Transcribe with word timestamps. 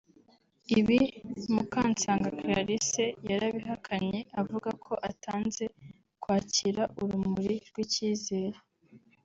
Ibi 0.79 0.99
Mukansanga 1.53 2.27
Clarisse 2.37 3.05
yarabihakanye 3.29 4.19
avuga 4.41 4.69
ko 4.83 4.93
atanze 5.09 5.63
kwakira 6.21 6.81
urumuri 7.01 7.55
rw’ 7.67 7.75
ikizere 7.85 8.57